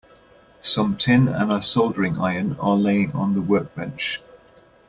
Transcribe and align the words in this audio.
Some 0.61 0.97
tin 0.97 1.27
and 1.27 1.51
a 1.51 1.61
soldering 1.61 2.17
iron 2.19 2.57
are 2.59 2.75
laying 2.75 3.11
on 3.11 3.35
the 3.35 3.41
workbench. 3.43 4.19